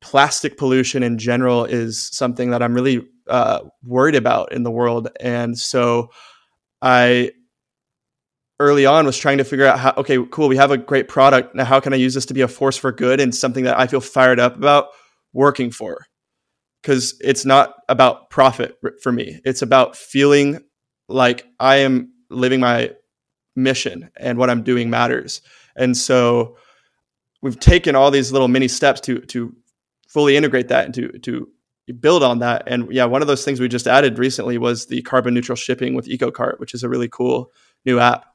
[0.02, 5.10] plastic pollution in general is something that I'm really uh, worried about in the world.
[5.20, 6.12] And so,
[6.82, 7.32] I
[8.60, 11.54] early on was trying to figure out how okay cool we have a great product
[11.56, 13.78] now how can i use this to be a force for good and something that
[13.78, 14.88] i feel fired up about
[15.36, 16.08] working for
[16.82, 19.40] because it's not about profit for me.
[19.44, 20.64] It's about feeling
[21.08, 22.92] like I am living my
[23.56, 25.42] mission and what I'm doing matters.
[25.76, 26.58] And so
[27.42, 29.54] we've taken all these little mini steps to to
[30.08, 31.52] fully integrate that and to to
[32.00, 32.64] build on that.
[32.66, 35.94] And yeah, one of those things we just added recently was the carbon neutral shipping
[35.96, 37.52] with EcoCart, which is a really cool
[37.86, 38.26] new app.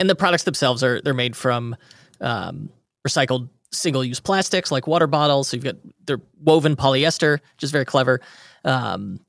[0.00, 1.76] And the products themselves are they're made from
[2.20, 2.70] um,
[3.06, 5.48] recycled single use plastics like water bottles.
[5.48, 8.20] So you've got they're woven polyester, which is very clever.
[8.64, 9.20] Um,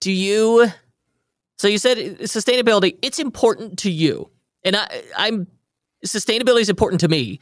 [0.00, 0.68] do you?
[1.58, 2.98] So you said sustainability.
[3.02, 4.30] It's important to you,
[4.64, 5.46] and I, I'm
[6.04, 7.40] sustainability is important to me.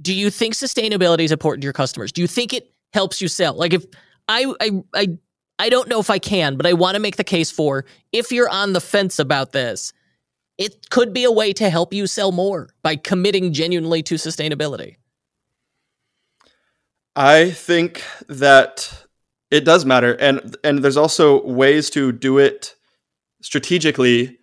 [0.00, 2.12] Do you think sustainability is important to your customers?
[2.12, 3.54] Do you think it helps you sell?
[3.54, 3.84] Like if
[4.28, 5.18] I I I
[5.58, 8.30] I don't know if I can, but I want to make the case for if
[8.30, 9.92] you're on the fence about this,
[10.58, 14.96] it could be a way to help you sell more by committing genuinely to sustainability.
[17.14, 19.04] I think that
[19.50, 22.74] it does matter and and there's also ways to do it
[23.42, 24.38] strategically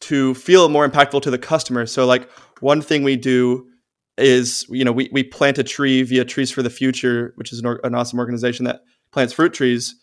[0.00, 1.86] to feel more impactful to the customer.
[1.86, 2.28] So like
[2.60, 3.66] one thing we do
[4.18, 7.60] is you know we we plant a tree via Trees for the Future, which is
[7.60, 9.94] an, an awesome organization that plants fruit trees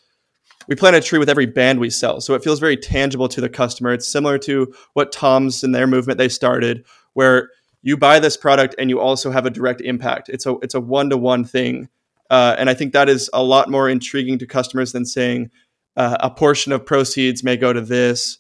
[0.68, 2.22] we plant a tree with every band we sell.
[2.22, 3.94] So it feels very tangible to the customer.
[3.94, 7.50] It's similar to what Tom's and their movement they started, where
[7.82, 10.30] you buy this product and you also have a direct impact.
[10.30, 11.90] It's a it's a one to one thing,
[12.30, 15.52] uh, and I think that is a lot more intriguing to customers than saying
[15.96, 18.40] uh, a portion of proceeds may go to this.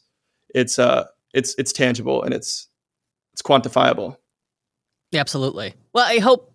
[0.53, 2.67] It's uh it's it's tangible and it's
[3.33, 4.17] it's quantifiable.
[5.13, 5.73] Absolutely.
[5.93, 6.53] Well, I hope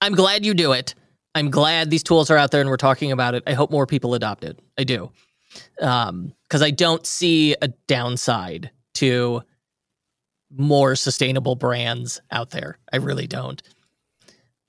[0.00, 0.94] I'm glad you do it.
[1.38, 3.44] I'm glad these tools are out there and we're talking about it.
[3.46, 4.58] I hope more people adopt it.
[4.76, 5.12] I do.
[5.80, 9.42] Um, because I don't see a downside to
[10.50, 12.78] more sustainable brands out there.
[12.92, 13.62] I really don't.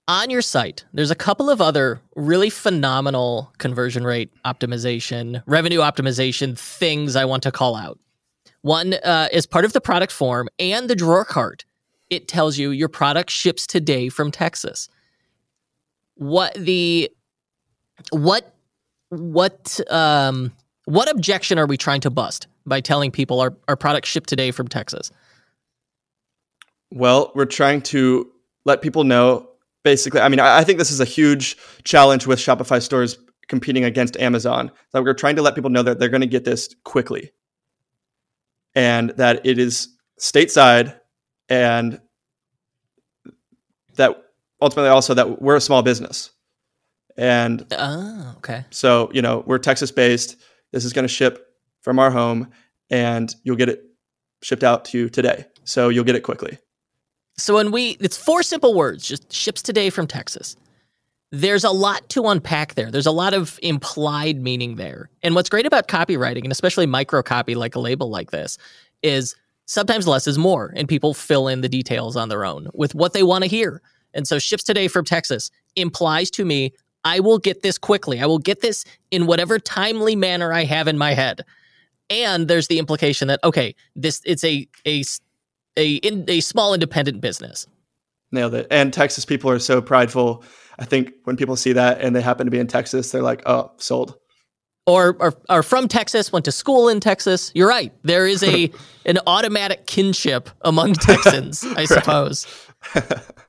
[0.07, 6.57] On your site, there's a couple of other really phenomenal conversion rate optimization, revenue optimization
[6.57, 7.97] things I want to call out.
[8.61, 11.65] One uh, is part of the product form and the drawer cart.
[12.11, 14.87] It tells you your product ships today from Texas.
[16.19, 17.09] What the
[18.11, 18.53] what
[19.07, 20.51] what um
[20.83, 24.51] what objection are we trying to bust by telling people our, our product shipped today
[24.51, 25.11] from Texas?
[26.91, 28.29] Well, we're trying to
[28.65, 29.47] let people know
[29.85, 30.19] basically.
[30.19, 31.55] I mean, I, I think this is a huge
[31.85, 34.71] challenge with Shopify stores competing against Amazon.
[34.91, 37.31] That we're trying to let people know that they're going to get this quickly
[38.75, 39.87] and that it is
[40.19, 40.99] stateside
[41.47, 42.01] and
[43.95, 44.21] that
[44.61, 46.31] ultimately also that we're a small business.
[47.17, 48.65] And oh, okay.
[48.69, 50.37] So, you know, we're Texas based.
[50.71, 52.49] This is going to ship from our home
[52.89, 53.83] and you'll get it
[54.41, 55.45] shipped out to you today.
[55.63, 56.57] So you'll get it quickly.
[57.37, 60.55] So when we, it's four simple words, just ships today from Texas.
[61.31, 62.89] There's a lot to unpack there.
[62.89, 65.09] There's a lot of implied meaning there.
[65.21, 68.57] And what's great about copywriting, and especially micro copy like a label like this,
[69.03, 72.95] is sometimes less is more, and people fill in the details on their own with
[72.95, 73.81] what they want to hear.
[74.13, 78.19] And so ships today from Texas implies to me, I will get this quickly.
[78.19, 81.41] I will get this in whatever timely manner I have in my head.
[82.09, 85.03] And there's the implication that okay, this it's a a
[85.77, 87.67] a in, a small independent business.
[88.31, 88.67] Nailed it.
[88.69, 90.43] And Texas people are so prideful.
[90.77, 93.43] I think when people see that and they happen to be in Texas, they're like,
[93.45, 94.15] "Oh, sold."
[94.87, 97.51] Or are, are from Texas, went to school in Texas.
[97.53, 97.93] You're right.
[98.03, 98.71] There is a
[99.05, 102.47] an automatic kinship among Texans, I suppose.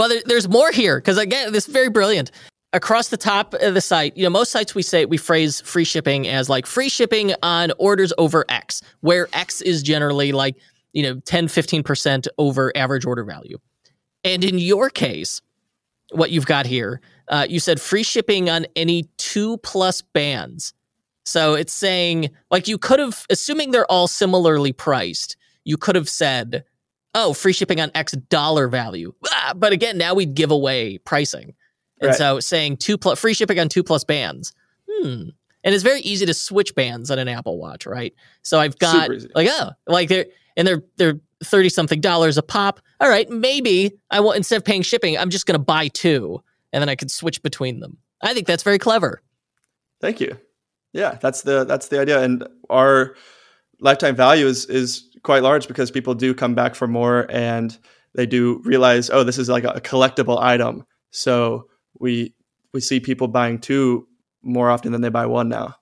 [0.00, 2.30] well, there, there's more here because again, this is very brilliant.
[2.72, 5.84] Across the top of the site, you know, most sites we say we phrase free
[5.84, 10.56] shipping as like free shipping on orders over X, where X is generally like
[10.94, 13.58] you know 10 15% over average order value
[14.24, 15.42] and in your case
[16.12, 20.72] what you've got here uh, you said free shipping on any two plus bands
[21.24, 26.08] so it's saying like you could have assuming they're all similarly priced you could have
[26.08, 26.64] said
[27.14, 31.54] oh free shipping on x dollar value ah, but again now we'd give away pricing
[32.00, 32.16] and right.
[32.16, 34.52] so saying two plus free shipping on two plus bands
[34.90, 35.24] hmm
[35.62, 39.10] and it's very easy to switch bands on an apple watch right so i've got
[39.34, 42.80] like oh like they're and they're they're 30 something dollars a pop.
[43.00, 46.42] All right, maybe I will instead of paying shipping, I'm just going to buy two
[46.72, 47.98] and then I could switch between them.
[48.22, 49.22] I think that's very clever.
[50.00, 50.36] Thank you.
[50.92, 53.14] Yeah, that's the that's the idea and our
[53.80, 57.76] lifetime value is is quite large because people do come back for more and
[58.14, 60.84] they do realize, oh, this is like a collectible item.
[61.10, 62.34] So we
[62.72, 64.06] we see people buying two
[64.42, 65.76] more often than they buy one now.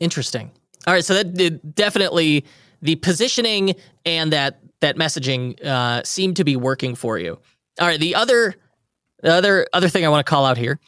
[0.00, 0.50] Interesting.
[0.86, 2.44] All right, so that definitely
[2.82, 7.38] the positioning and that that messaging uh, seem to be working for you.
[7.80, 8.54] All right, the other
[9.22, 10.78] the other other thing I want to call out here,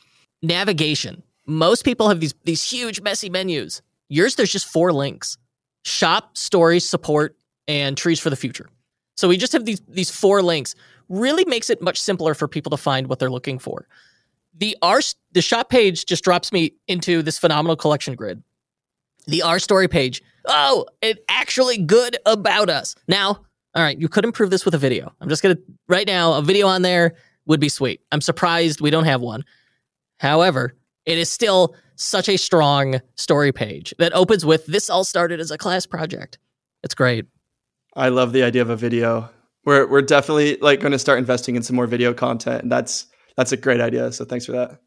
[0.42, 1.22] navigation.
[1.46, 3.80] Most people have these these huge messy menus.
[4.08, 5.38] Yours there's just four links.
[5.84, 7.36] Shop, stories, support,
[7.68, 8.68] and trees for the future.
[9.16, 10.74] So we just have these these four links.
[11.08, 13.86] Really makes it much simpler for people to find what they're looking for.
[14.58, 15.00] The R
[15.32, 18.42] the shop page just drops me into this phenomenal collection grid.
[19.26, 22.94] The R story page oh, it actually good about us.
[23.08, 23.40] Now,
[23.74, 25.12] all right, you could improve this with a video.
[25.20, 27.14] I'm just gonna right now, a video on there
[27.46, 28.00] would be sweet.
[28.12, 29.44] I'm surprised we don't have one.
[30.18, 30.74] However,
[31.04, 35.50] it is still such a strong story page that opens with this all started as
[35.50, 36.38] a class project.
[36.82, 37.26] It's great.
[37.96, 39.30] I love the idea of a video.
[39.64, 43.06] We're we're definitely like going to start investing in some more video content and that's
[43.36, 44.12] that's a great idea.
[44.12, 44.80] So thanks for that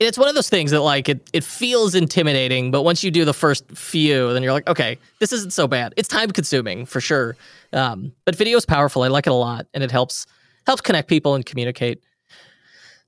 [0.00, 3.24] it's one of those things that like it it feels intimidating, but once you do
[3.24, 5.92] the first few, then you're like, okay, this isn't so bad.
[5.96, 7.36] It's time consuming for sure,
[7.74, 9.02] um, but video is powerful.
[9.02, 10.26] I like it a lot, and it helps
[10.66, 12.02] helps connect people and communicate.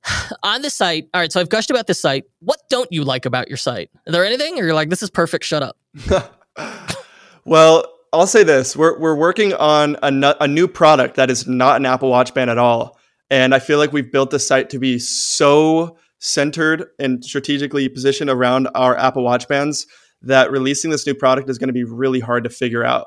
[0.43, 1.33] On the site, all right.
[1.33, 2.25] So I've gushed about this site.
[2.41, 3.91] What don't you like about your site?
[4.07, 5.45] Is there anything, or you're like, this is perfect?
[5.45, 5.79] Shut up.
[7.47, 11.77] well, I'll say this: we're we're working on a, a new product that is not
[11.77, 12.99] an Apple Watch band at all,
[13.31, 18.31] and I feel like we've built the site to be so centered and strategically positioned
[18.31, 19.87] around our Apple Watch bands
[20.23, 23.07] that releasing this new product is going to be really hard to figure out.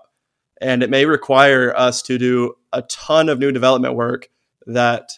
[0.59, 4.29] And it may require us to do a ton of new development work
[4.65, 5.11] that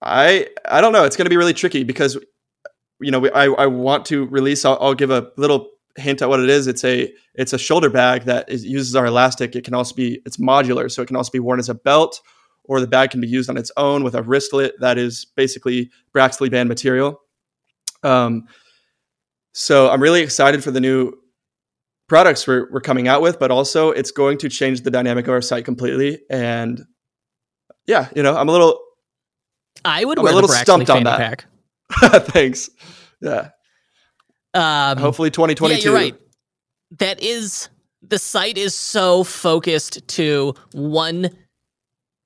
[0.00, 1.04] I I don't know.
[1.04, 2.18] It's going to be really tricky because
[3.00, 4.64] you know I I want to release.
[4.64, 6.66] I'll, I'll, give a little hint at what it is.
[6.66, 9.56] It's a it's a shoulder bag that is, uses our elastic.
[9.56, 12.20] It can also be it's modular, so it can also be worn as a belt
[12.64, 15.90] or the bag can be used on its own with a wristlet that is basically
[16.12, 17.20] Braxley band material.
[18.02, 18.46] Um,
[19.52, 21.12] so I'm really excited for the new
[22.08, 25.34] products we're, we're coming out with, but also it's going to change the dynamic of
[25.34, 26.20] our site completely.
[26.30, 26.84] And
[27.86, 28.80] yeah, you know, I'm a little.
[29.84, 31.18] I would I'm wear a little stumped on that.
[31.18, 31.46] pack.
[32.28, 32.70] Thanks.
[33.20, 33.50] Yeah.
[34.54, 35.78] Um, Hopefully 2022.
[35.78, 36.14] Yeah, you're right.
[36.98, 37.68] That is
[38.02, 41.30] the site is so focused to one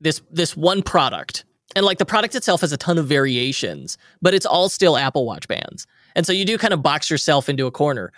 [0.01, 1.45] this this one product.
[1.76, 5.26] And like the product itself has a ton of variations, but it's all still Apple
[5.26, 5.87] Watch bands.
[6.16, 8.12] And so you do kind of box yourself into a corner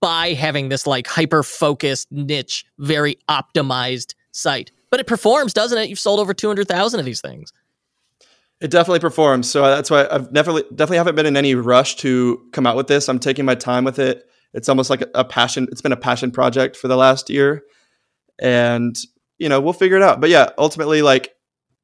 [0.00, 4.70] by having this like hyper focused niche, very optimized site.
[4.90, 5.88] But it performs, doesn't it?
[5.88, 7.52] You've sold over 200,000 of these things.
[8.60, 9.50] It definitely performs.
[9.50, 12.88] So that's why I've definitely definitely haven't been in any rush to come out with
[12.88, 13.08] this.
[13.08, 14.24] I'm taking my time with it.
[14.52, 15.68] It's almost like a, passion.
[15.70, 17.62] It's been a passion project for the last year,
[18.40, 18.96] and
[19.38, 20.20] you know we'll figure it out.
[20.20, 21.32] But yeah, ultimately, like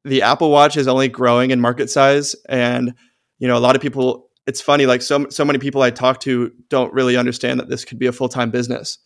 [0.03, 2.93] the Apple Watch is only growing in market size, and
[3.39, 4.29] you know a lot of people.
[4.45, 7.83] It's funny, like so so many people I talk to don't really understand that this
[7.85, 8.99] could be a full time business.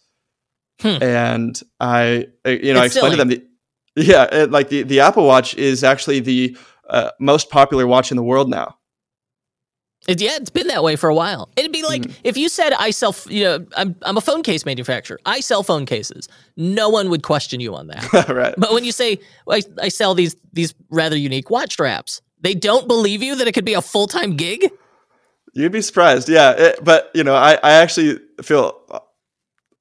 [0.82, 1.02] Hmm.
[1.02, 3.48] And I, I- you know, I It's explained to them, the,
[3.96, 6.58] yeah, it, like the the Apple Watch is actually the
[6.92, 8.78] uh, most popular watch in the world now.
[10.08, 11.50] It, yeah, it's been that way for a while.
[11.56, 14.66] It'd be like if you said I sell, you know, I'm I'm a phone case
[14.66, 15.20] manufacturer.
[15.26, 16.28] I sell phone cases.
[16.58, 18.12] No one would question you on that.
[18.30, 18.56] right.
[18.58, 22.88] but when you say I, I sell these these rather unique watch straps, they don't
[22.88, 24.72] believe you that it could be a full time gig.
[25.54, 26.52] You'd be surprised, yeah.
[26.52, 28.82] It, but you know, I, I actually feel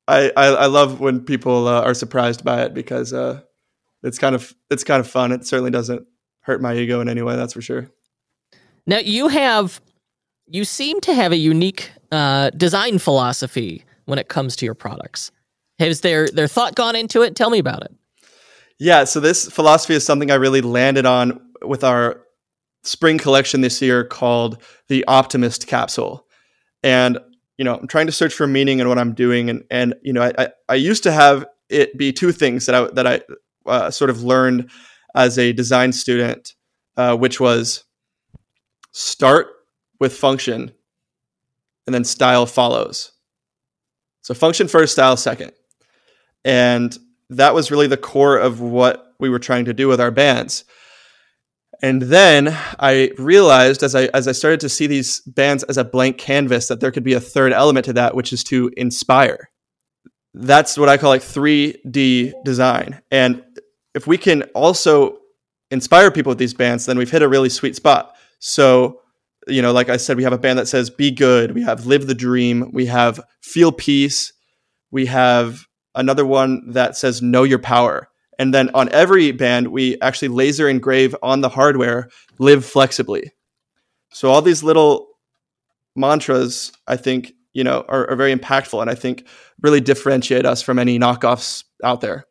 [0.07, 3.41] I, I I love when people uh, are surprised by it because uh,
[4.03, 5.33] it's kind of it's kind of fun.
[5.33, 6.07] It certainly doesn't
[6.41, 7.37] hurt my ego in any way.
[7.37, 7.91] That's for sure.
[8.87, 9.81] Now you have,
[10.47, 15.31] you seem to have a unique uh, design philosophy when it comes to your products.
[15.79, 17.35] Has their their thought gone into it?
[17.35, 17.95] Tell me about it.
[18.79, 19.05] Yeah.
[19.05, 22.23] So this philosophy is something I really landed on with our
[22.83, 26.27] spring collection this year called the Optimist Capsule,
[26.83, 27.19] and
[27.57, 30.13] you know I'm trying to search for meaning in what I'm doing, and and you
[30.13, 33.21] know I I, I used to have it be two things that I that I
[33.65, 34.71] uh, sort of learned
[35.15, 36.55] as a design student,
[36.97, 37.85] uh, which was
[38.93, 39.49] start
[39.99, 40.73] with function
[41.87, 43.13] and then style follows.
[44.23, 45.53] So function first, style second.
[46.45, 46.97] And
[47.31, 50.65] that was really the core of what we were trying to do with our bands.
[51.83, 55.85] And then I realized as I as I started to see these bands as a
[55.85, 59.51] blank canvas that there could be a third element to that, which is to inspire.
[60.35, 63.01] That's what I call like 3D design.
[63.11, 63.43] And
[63.95, 65.19] if we can also
[65.71, 68.17] inspire people with these bands, then we've hit a really sweet spot.
[68.39, 69.01] So,
[69.47, 71.87] you know, like I said, we have a band that says be good, we have
[71.87, 74.33] live the dream, we have feel peace,
[74.91, 75.65] we have
[75.95, 78.09] another one that says know your power.
[78.39, 83.33] And then on every band, we actually laser engrave on the hardware live flexibly.
[84.13, 85.09] So all these little
[85.95, 89.27] mantras, I think, you know, are, are very impactful and I think
[89.61, 92.25] really differentiate us from any knockoffs out there.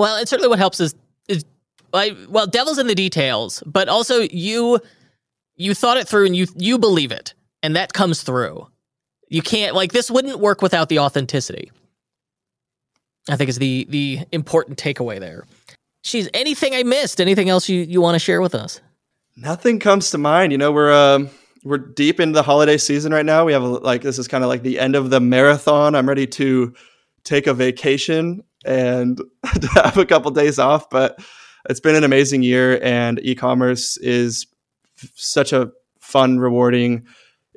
[0.00, 0.94] Well, and certainly what helps is
[1.28, 1.44] is
[1.92, 4.80] well, devil's in the details, but also you
[5.56, 8.66] you thought it through and you you believe it, and that comes through.
[9.28, 11.70] You can't like this wouldn't work without the authenticity.
[13.28, 15.44] I think is the the important takeaway there.
[16.02, 17.20] She's anything I missed?
[17.20, 18.80] Anything else you you want to share with us?
[19.36, 20.50] Nothing comes to mind.
[20.50, 21.28] You know, we're um,
[21.62, 23.44] we're deep into the holiday season right now.
[23.44, 25.94] We have a, like this is kind of like the end of the marathon.
[25.94, 26.74] I'm ready to
[27.22, 29.16] take a vacation and
[29.60, 31.18] to have a couple days off, but
[31.68, 34.46] it's been an amazing year and e-commerce is
[35.02, 37.06] f- such a fun, rewarding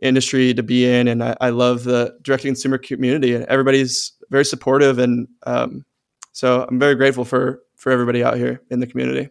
[0.02, 1.08] industry to be in.
[1.08, 5.00] And I, I love the direct consumer community and everybody's very supportive.
[5.00, 5.86] And um,
[6.34, 9.30] so I'm very grateful for, for everybody out here in the community.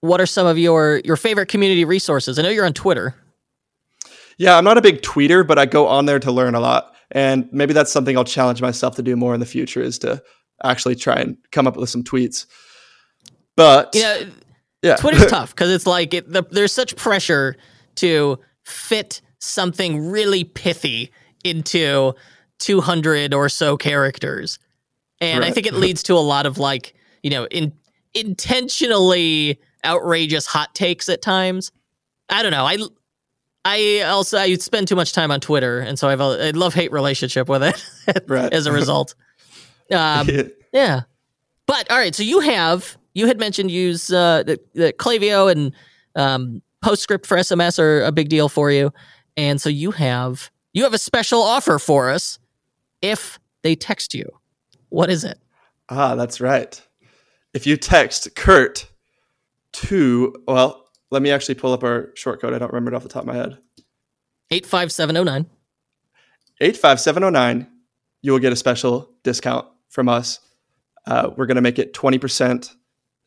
[0.00, 2.38] What are some of your your favorite community resources?
[2.38, 3.14] I know you're on Twitter.
[4.38, 6.94] Yeah, I'm not a big tweeter, but I go on there to learn a lot.
[7.10, 10.22] And maybe that's something I'll challenge myself to do more in the future is to
[10.64, 12.46] actually try and come up with some tweets.
[13.56, 14.20] But You know,
[14.82, 17.56] yeah, Twitter's tough because it's like it, the, there's such pressure
[17.96, 21.10] to fit something really pithy
[21.44, 22.14] into
[22.60, 24.58] 200 or so characters,
[25.20, 27.72] and I think it leads to a lot of like you know in
[28.14, 31.72] intentionally outrageous hot takes at times.
[32.28, 32.64] I don't know.
[32.64, 32.78] I
[33.64, 36.52] I also I spend too much time on Twitter, and so I have a, a
[36.52, 37.84] love hate relationship with it
[38.28, 38.52] Right.
[38.52, 39.14] as a result.
[39.92, 40.28] Um,
[40.72, 41.02] yeah.
[41.66, 45.74] But all right, so you have you had mentioned use uh the, the Klaviyo and
[46.14, 48.92] um PostScript for SMS are a big deal for you.
[49.36, 52.38] And so you have you have a special offer for us
[53.02, 54.24] if they text you.
[54.88, 55.38] What is it?
[55.90, 56.80] ah, that's right.
[57.52, 58.86] If you text Kurt
[59.72, 62.54] to, well, let me actually pull up our short code.
[62.54, 63.58] I don't remember it off the top of my head.
[64.52, 65.46] 85709.
[66.60, 67.66] 85709,
[68.22, 70.40] you will get a special discount from us.
[71.06, 72.74] Uh, we're going to make it 20%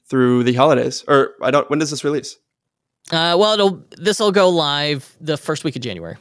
[0.06, 1.04] through the holidays.
[1.08, 2.38] Or I don't, when does this release?
[3.12, 6.16] Uh, well, it'll this will go live the first week of January.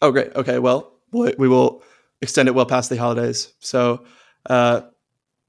[0.00, 0.34] Oh, great.
[0.36, 0.58] Okay.
[0.58, 1.82] Well, we will
[2.22, 3.52] extend it well past the holidays.
[3.58, 4.04] So,
[4.48, 4.82] uh,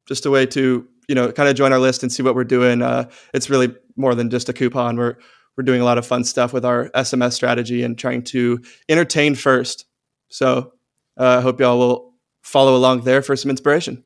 [0.07, 2.43] just a way to you know kind of join our list and see what we're
[2.43, 2.82] doing.
[2.82, 4.97] Uh, it's really more than just a coupon.
[4.97, 5.18] We're
[5.55, 9.36] we're doing a lot of fun stuff with our SMS strategy and trying to entertain
[9.36, 9.86] first.
[10.30, 10.74] So,
[11.18, 14.03] uh, I hope y'all will follow along there for some inspiration.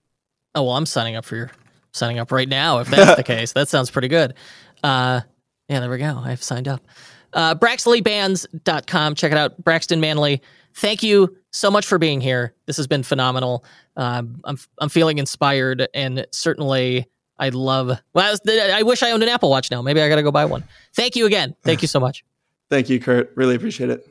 [0.56, 1.52] Oh well, I'm signing up for your
[1.94, 3.54] signing up right now if that's the case.
[3.54, 4.34] That sounds pretty good.
[4.84, 5.22] Uh,
[5.68, 6.22] yeah, there we go.
[6.24, 6.82] I've signed up.
[7.34, 9.16] Uh, BraxleyBands.com.
[9.16, 9.64] Check it out.
[9.64, 10.42] Braxton Manley.
[10.76, 12.54] Thank you so much for being here.
[12.66, 13.64] This has been phenomenal.
[13.96, 18.00] Um, I'm I'm feeling inspired, and certainly I love.
[18.14, 19.82] Well, I wish I owned an Apple Watch now.
[19.82, 20.64] Maybe I got to go buy one.
[20.94, 21.56] Thank you again.
[21.64, 22.24] Thank you so much.
[22.70, 23.32] Thank you, Kurt.
[23.36, 24.08] Really appreciate it.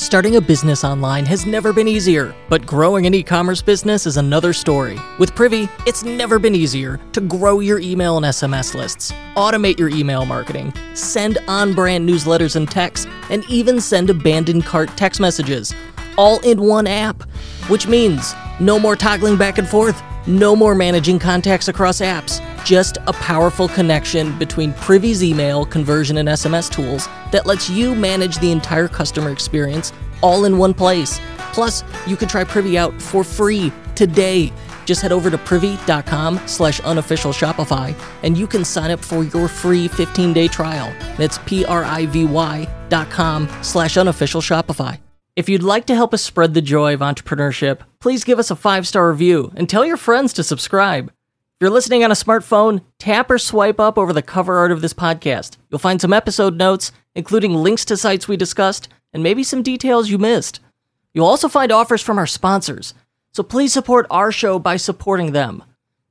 [0.00, 4.16] Starting a business online has never been easier, but growing an e commerce business is
[4.16, 4.96] another story.
[5.18, 9.88] With Privy, it's never been easier to grow your email and SMS lists, automate your
[9.88, 15.74] email marketing, send on brand newsletters and texts, and even send abandoned cart text messages,
[16.16, 17.24] all in one app.
[17.66, 22.98] Which means no more toggling back and forth, no more managing contacts across apps just
[23.06, 28.52] a powerful connection between Privy's email, conversion, and SMS tools that lets you manage the
[28.52, 29.92] entire customer experience
[30.22, 31.20] all in one place.
[31.52, 34.52] Plus, you can try Privy out for free today.
[34.84, 39.48] Just head over to privy.com slash unofficial Shopify and you can sign up for your
[39.48, 40.90] free 15 day trial.
[41.18, 44.98] That's P R I V Y dot com slash unofficial Shopify.
[45.36, 48.56] If you'd like to help us spread the joy of entrepreneurship, please give us a
[48.56, 51.12] five star review and tell your friends to subscribe.
[51.58, 54.80] If you're listening on a smartphone, tap or swipe up over the cover art of
[54.80, 55.56] this podcast.
[55.68, 60.08] You'll find some episode notes, including links to sites we discussed, and maybe some details
[60.08, 60.60] you missed.
[61.12, 62.94] You'll also find offers from our sponsors,
[63.32, 65.64] so please support our show by supporting them.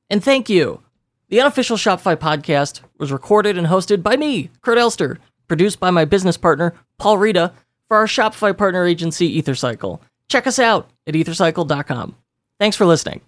[0.10, 0.82] And thank you.
[1.30, 5.18] The unofficial Shopify podcast was recorded and hosted by me, Kurt Elster,
[5.48, 7.54] produced by my business partner, Paul Reda,
[7.88, 10.02] for our Shopify partner agency, EtherCycle.
[10.28, 12.18] Check us out at ethercycle.com.
[12.60, 13.22] Thanks for listening.